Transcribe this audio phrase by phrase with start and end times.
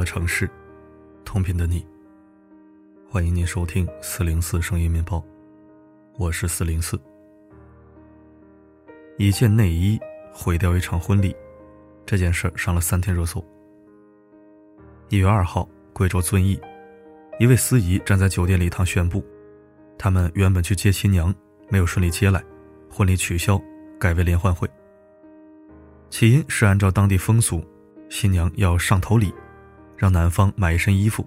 [0.00, 0.48] 的城市，
[1.26, 1.86] 同频的你。
[3.06, 5.22] 欢迎您收听四零四声音面包，
[6.16, 6.98] 我是四零四。
[9.18, 10.00] 一件内衣
[10.32, 11.36] 毁掉一场婚礼，
[12.06, 13.44] 这件事上了三天热搜。
[15.10, 16.58] 一月二号，贵州遵义，
[17.38, 19.22] 一位司仪站在酒店礼堂宣布，
[19.98, 21.34] 他们原本去接新娘，
[21.68, 22.42] 没有顺利接来，
[22.90, 23.60] 婚礼取消，
[23.98, 24.66] 改为联欢会。
[26.08, 27.62] 起因是按照当地风俗。
[28.08, 29.32] 新娘要上头礼，
[30.00, 31.22] 让男方买一身衣服，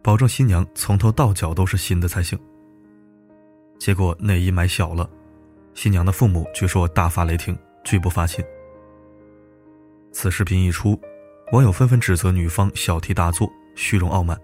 [0.00, 2.38] 保证新娘从头到脚都是新的才行。
[3.80, 5.10] 结果内衣买小了，
[5.74, 8.44] 新娘的父母据说大发雷霆，拒不发亲。
[10.12, 10.96] 此视频一出，
[11.50, 14.40] 网友纷纷指责女方小题大做、虚荣傲慢，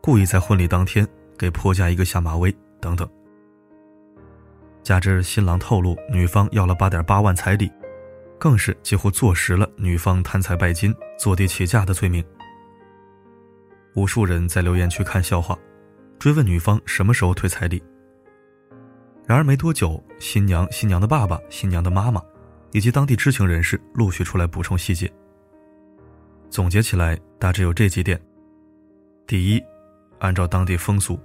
[0.00, 1.04] 故意在婚礼当天
[1.36, 3.08] 给婆家一个下马威等等。
[4.84, 7.68] 加之新郎透露女方要了八点八万彩礼。
[8.38, 12.24] 更是几乎坐实了女方贪财拜金、坐地起价的罪名。
[13.94, 15.58] 无数人在留言区看笑话，
[16.18, 17.82] 追问女方什么时候退彩礼。
[19.26, 22.22] 然而没多久，新娘、新娘的爸爸、新娘的妈妈，
[22.72, 25.10] 以及当地知情人士陆续出来补充细节。
[26.50, 28.20] 总结起来，大致有这几点：
[29.26, 29.62] 第一，
[30.18, 31.18] 按照当地风俗，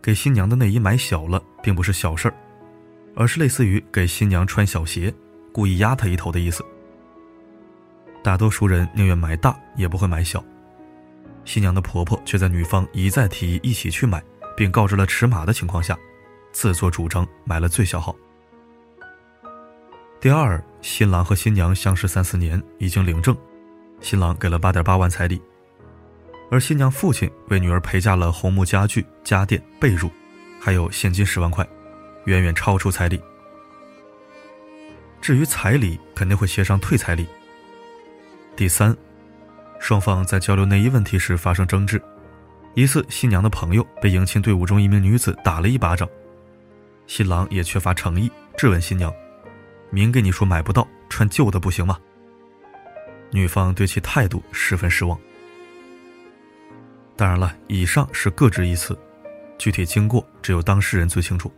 [0.00, 2.34] 给新娘的内衣买小了，并不是小事儿，
[3.14, 5.12] 而是类似于给新娘穿小鞋。
[5.52, 6.64] 故意压她一头的意思。
[8.22, 10.42] 大多数人宁愿买大，也不会买小。
[11.44, 14.22] 新娘的婆婆却在女方一再提议一起去买，
[14.56, 15.98] 并告知了尺码的情况下，
[16.52, 18.14] 自作主张买了最小号。
[20.20, 23.36] 第二，新郎和新娘相识三四年，已经领证，
[24.00, 25.42] 新郎给了八点八万彩礼，
[26.50, 30.08] 而新娘父亲为女儿陪嫁了红木家具、家电、被褥，
[30.60, 31.68] 还有现金十万块，
[32.26, 33.20] 远远超出彩礼。
[35.20, 37.26] 至于彩礼，肯定会协商退彩礼。
[38.54, 38.96] 第三，
[39.82, 42.00] 双方在交流内衣问题时发生争执，
[42.74, 46.08] 一次新娘的朋友被迎亲队伍中一名女子打了一巴掌，
[47.08, 49.12] 新郎也缺乏诚意，质问新娘
[49.90, 51.98] ：“明给你说买不到，穿旧的不行吗？”
[53.32, 55.18] 女方对其态度十分失望。
[57.16, 58.96] 当然了，以上是各执一词，
[59.58, 61.52] 具体经过只有当事人最清楚。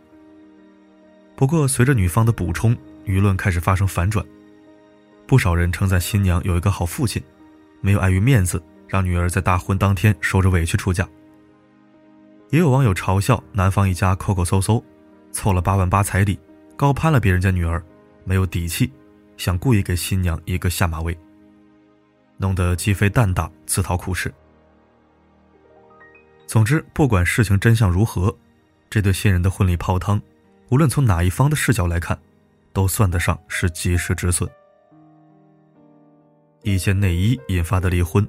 [1.37, 2.75] 不过，随着女方的补充。
[3.05, 4.25] 舆论开始发生反转，
[5.27, 7.23] 不少人称赞新娘有一个好父亲，
[7.81, 11.09] 没有碍于面子让女儿在大婚当天受着委屈出嫁。
[12.51, 14.85] 也有网友嘲笑男方一家抠抠搜搜，
[15.33, 16.39] 凑了八万八彩礼，
[16.77, 17.83] 高攀了别人家女儿，
[18.25, 18.93] 没有底气，
[19.37, 21.17] 想故意给新娘一个下马威，
[22.37, 24.33] 弄得鸡飞蛋打，自讨苦吃。
[26.47, 28.37] 总之，不管事情真相如何，
[28.89, 30.21] 这对新人的婚礼泡汤，
[30.71, 32.19] 无论从哪一方的视角来看。
[32.75, 34.51] 都算得上是及时止损。
[36.64, 38.26] 一件内衣引发的离婚，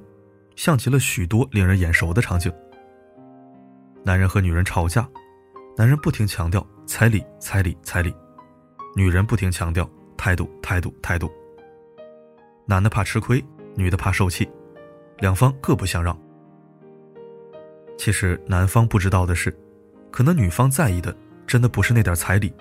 [0.56, 2.52] 像极了许多令人眼熟的场景。
[4.04, 5.08] 男人和女人吵架，
[5.74, 8.14] 男人不停强调彩礼、彩礼、彩礼，
[8.94, 9.88] 女人不停强调
[10.18, 11.32] 态度、态度、态度。
[12.66, 13.42] 男的怕吃亏，
[13.74, 14.46] 女的怕受气，
[15.18, 16.16] 两方各不相让。
[17.96, 19.50] 其实男方不知道的是，
[20.10, 21.16] 可能女方在意的
[21.46, 22.52] 真的不是那点彩礼。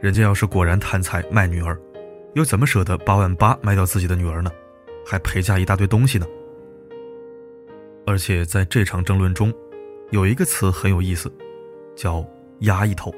[0.00, 1.78] 人家要是果然贪财卖女儿，
[2.34, 4.50] 又怎么舍得八万八卖掉自己的女儿呢？
[5.10, 6.26] 还陪嫁一大堆东西呢？
[8.06, 9.50] 而且在这场争论中，
[10.10, 11.32] 有一个词很有意思，
[11.96, 12.22] 叫
[12.60, 13.10] “压一头”。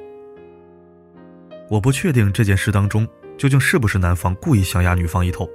[1.69, 3.05] 我不确定这件事当中
[3.37, 5.49] 究竟是不是男方故意想压女方一头，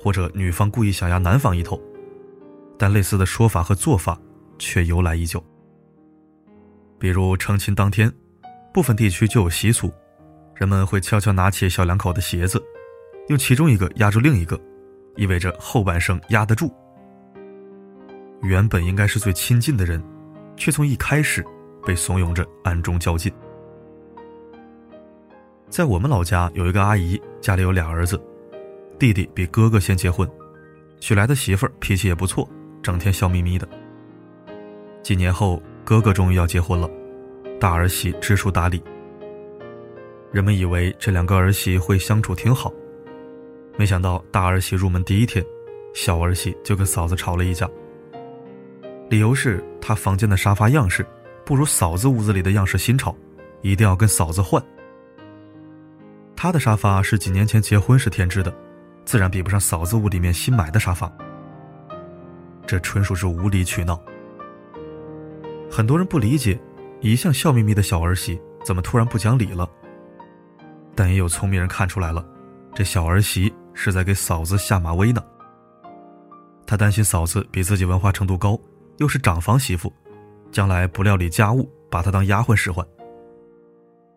[0.00, 1.80] 或者女方故意想压男方一头，
[2.76, 4.20] 但类似的说法和做法
[4.58, 5.40] 却由来已久。
[6.98, 8.12] 比如成亲当天，
[8.74, 9.88] 部分地区就有习俗。
[10.56, 12.60] 人们会悄悄拿起小两口的鞋子，
[13.28, 14.60] 用其中一个压住另一个，
[15.16, 16.72] 意味着后半生压得住。
[18.42, 20.02] 原本应该是最亲近的人，
[20.56, 21.44] 却从一开始
[21.84, 23.32] 被怂恿着暗中较劲。
[25.68, 28.20] 在我们老家有一个阿姨，家里有俩儿子，
[28.98, 30.28] 弟弟比哥哥先结婚，
[31.00, 32.48] 娶来的媳妇儿脾气也不错，
[32.82, 33.68] 整天笑眯眯的。
[35.02, 36.88] 几年后，哥哥终于要结婚了，
[37.58, 38.82] 大儿媳知书达理。
[40.30, 42.72] 人们以为这两个儿媳会相处挺好，
[43.78, 45.44] 没想到大儿媳入门第一天，
[45.94, 47.68] 小儿媳就跟嫂子吵了一架。
[49.10, 51.06] 理由是她房间的沙发样式
[51.44, 53.14] 不如嫂子屋子里的样式新潮，
[53.60, 54.62] 一定要跟嫂子换。
[56.34, 58.52] 她的沙发是几年前结婚时添置的，
[59.04, 61.10] 自然比不上嫂子屋里面新买的沙发。
[62.66, 64.00] 这纯属是无理取闹。
[65.70, 66.58] 很多人不理解，
[67.00, 69.68] 一向笑眯眯的小儿媳怎么突然不讲理了。
[70.94, 72.26] 但也有聪明人看出来了，
[72.74, 75.22] 这小儿媳是在给嫂子下马威呢。
[76.66, 78.58] 他担心嫂子比自己文化程度高，
[78.96, 79.92] 又是长房媳妇，
[80.50, 82.84] 将来不料理家务，把她当丫鬟使唤。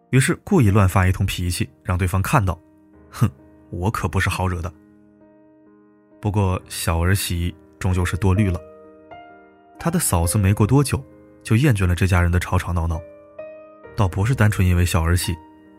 [0.09, 2.59] 于是故意乱发一通脾气，让对方看到，
[3.11, 3.29] 哼，
[3.69, 4.73] 我可不是好惹的。
[6.19, 8.59] 不过小儿媳终究是多虑了，
[9.77, 11.03] 他的嫂子没过多久
[11.43, 12.99] 就厌倦了这家人的吵吵闹闹，
[13.95, 15.35] 倒不是单纯因为小儿媳，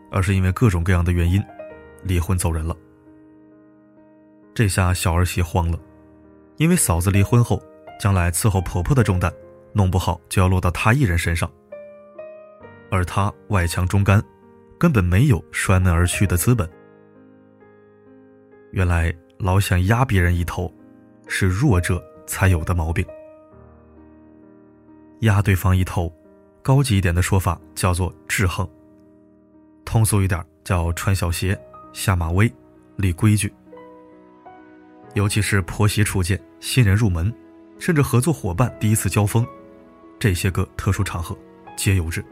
[0.09, 1.43] 而是因为各种各样的原因，
[2.03, 2.73] 离婚走人了。
[4.53, 5.79] 这下小儿媳慌了，
[6.57, 7.61] 因为嫂子离婚后，
[7.99, 9.31] 将来伺候婆婆的重担，
[9.73, 11.49] 弄不好就要落到她一人身上，
[12.89, 14.23] 而她外强中干，
[14.77, 16.69] 根本没有摔门而去的资本。
[18.71, 19.13] 原来。
[19.43, 20.71] 老想压别人一头，
[21.27, 23.03] 是弱者才有的毛病。
[25.21, 26.15] 压对方一头，
[26.61, 28.69] 高级一点的说法叫做制衡。
[29.83, 31.59] 通俗一点叫穿小鞋、
[31.91, 32.53] 下马威、
[32.97, 33.51] 立规矩。
[35.13, 37.33] 尤其是婆媳初见、新人入门，
[37.79, 39.45] 甚至合作伙伴第一次交锋，
[40.17, 41.37] 这些个特殊场合，
[41.75, 42.23] 皆有之。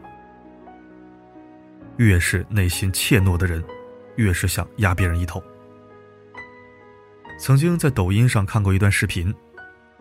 [1.96, 3.62] 越是内心怯懦的人，
[4.16, 5.42] 越是想压别人一头。
[7.38, 9.34] 曾经在抖音上看过一段视频，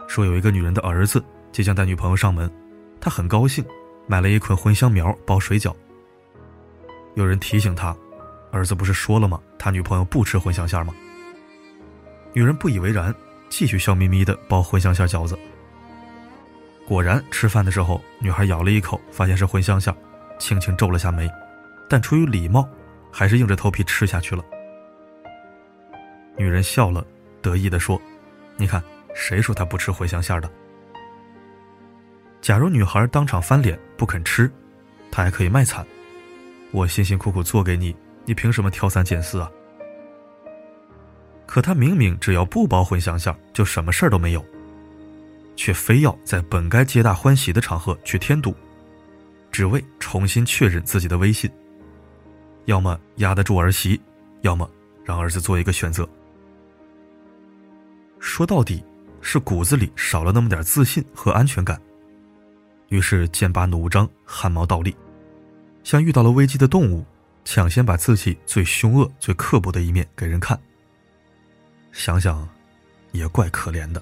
[0.08, 2.50] 说有一个女人的儿子即将带女朋友上门，
[3.02, 3.66] 他很高兴，
[4.08, 5.76] 买了一捆茴香苗包水饺。
[7.16, 7.94] 有人提醒他，
[8.52, 9.42] 儿子不是说了吗？
[9.58, 10.94] 他女朋友不吃茴香馅吗？
[12.34, 13.14] 女人不以为然，
[13.50, 15.38] 继续笑眯眯的包茴香馅饺子。
[16.88, 19.94] 果然，吃饭的时候，女孩咬了一口，发现是茴香馅，
[20.40, 21.30] 轻轻皱了下眉，
[21.90, 22.68] 但出于礼貌，
[23.12, 24.44] 还是硬着头皮吃下去了。
[26.38, 27.06] 女人笑了。
[27.42, 27.98] 得意地说
[28.58, 28.84] ：“你看，
[29.16, 30.52] 谁说他不吃茴香馅的？
[32.42, 34.52] 假如女孩当场翻脸不肯吃，
[35.10, 35.88] 他还可以卖惨。
[36.72, 37.96] 我辛辛苦苦做给你，
[38.26, 39.50] 你凭什么挑三拣四啊？
[41.50, 44.46] 可他明明只要不包茴香馅，就什么事儿都没有，
[45.56, 48.54] 却非要在本该皆大欢喜的场合去添堵，
[49.51, 51.50] 只为重新确认自己的威信。
[52.66, 54.00] 要么压得住儿媳，
[54.42, 54.69] 要么
[55.04, 56.07] 让儿子做一个选择。”
[58.22, 58.84] 说到底，
[59.19, 61.81] 是骨子里少了那么点自信和安全感。
[62.90, 64.95] 于是剑拔弩张，汗毛倒立，
[65.84, 67.04] 像遇到了危机的动物，
[67.44, 70.56] 抢先把自己最凶恶、最刻薄的一面给人看。
[71.91, 72.47] 想想，
[73.12, 74.01] 也怪可怜的。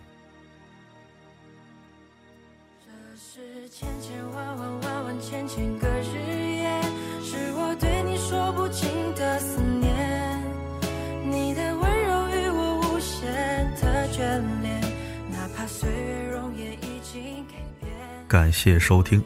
[18.27, 19.23] 感谢收听。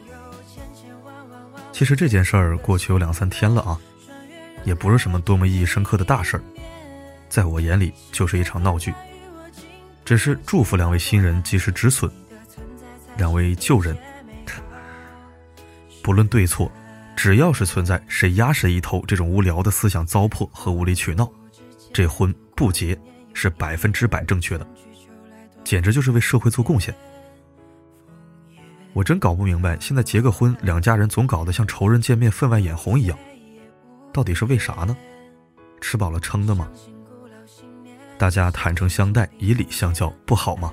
[1.72, 3.78] 其实这件事儿过去有两三天了啊，
[4.64, 6.42] 也不是什么多么意义深刻的大事儿，
[7.32, 8.92] 在我眼里就是一场闹剧。
[10.04, 12.12] 只是祝福两位新人及时止损，
[13.16, 13.96] 两位旧人，
[16.02, 16.70] 不论对错，
[17.16, 21.26] 只要是存在谁压谁一头这种无聊的思想糟粕和无理取闹，
[21.90, 22.98] 这婚不结
[23.32, 24.66] 是百分之百正确的，
[25.64, 26.94] 简直就是为社会做贡献。
[28.92, 33.18] 我真搞不明白，现在结个婚，两家人总搞得像仇人见面分外眼红一样，
[34.12, 34.94] 到底是为啥呢？
[35.80, 36.68] 吃饱了撑的吗？
[38.22, 40.72] 大家坦诚相待，以礼相交，不好吗？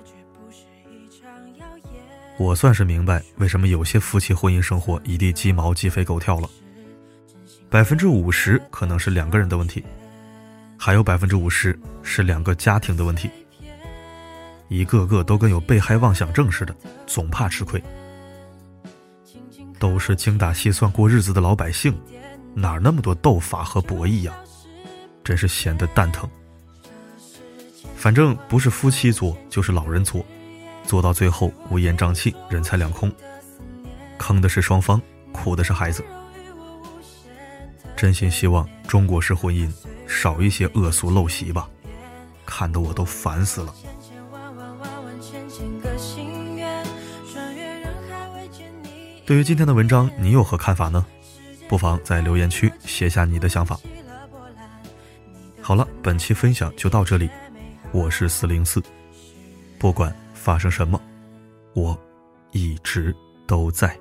[2.37, 6.47] 我算是明白为什么有些夫妻婚姻生活一地鸡毛、鸡飞狗跳了。
[7.67, 9.83] 百分之五十可能是两个人的问题，
[10.77, 13.31] 还有百分之五十是两个家庭的问题，
[14.67, 16.75] 一个个都跟有被害妄想症似的，
[17.07, 17.81] 总怕吃亏。
[19.79, 21.99] 都是精打细算过日子的老百姓，
[22.53, 24.37] 哪那么多斗法和博弈呀？
[25.23, 26.29] 真是闲得蛋疼。
[27.99, 30.25] 反正不是夫妻作，就是老人作，
[30.85, 33.11] 做到最后乌烟瘴气，人财两空，
[34.17, 35.01] 坑的是双方，
[35.33, 36.01] 苦的是孩子。
[37.97, 39.69] 真心希望中国式婚姻
[40.07, 41.67] 少一些恶俗陋习吧，
[42.45, 43.75] 看得我都烦死了。
[49.25, 51.05] 对于今天的文章，你有何看法呢？
[51.67, 53.77] 不妨在留言区写下你的想法。
[55.61, 57.29] 好了，本期分享就到这里，
[57.91, 58.79] 我是四零四，
[59.79, 61.01] 不管发生什么，
[61.74, 62.00] 我
[62.51, 63.15] 一直
[63.48, 63.98] 都在。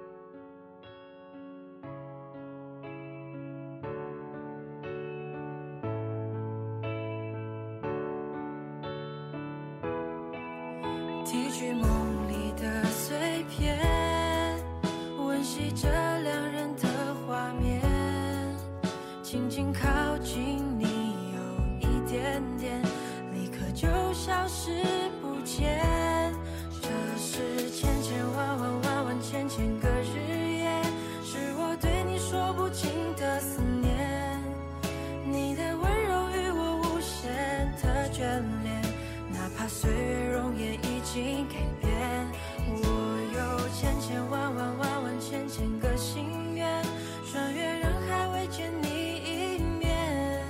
[38.18, 38.24] 眷
[38.64, 38.82] 恋，
[39.30, 42.26] 哪怕岁月容颜已经改变，
[42.66, 42.82] 我
[43.32, 46.82] 有千千万万万万千千个心愿，
[47.30, 50.42] 穿越人海未见你一面，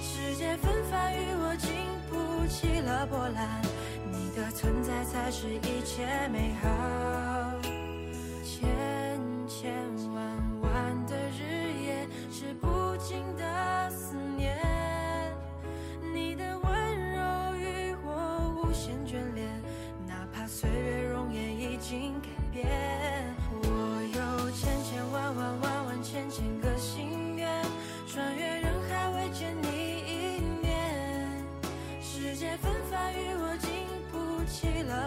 [0.00, 1.70] 世界纷繁与我，经
[2.10, 3.62] 不起了波澜，
[4.10, 6.57] 你的存在才是一切美好。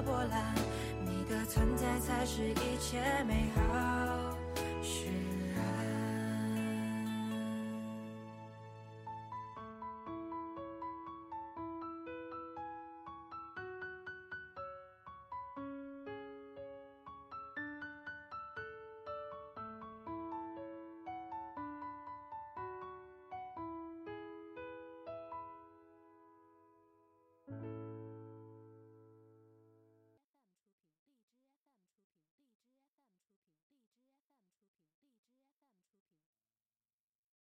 [0.01, 0.55] 波澜，
[1.05, 4.20] 你的存在才是一切美好。